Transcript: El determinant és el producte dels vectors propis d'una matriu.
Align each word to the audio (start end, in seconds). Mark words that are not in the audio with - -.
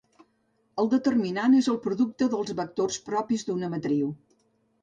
El 0.83 0.89
determinant 0.93 1.57
és 1.59 1.69
el 1.73 1.77
producte 1.83 2.31
dels 2.33 2.57
vectors 2.63 3.01
propis 3.11 3.47
d'una 3.51 3.71
matriu. 3.75 4.13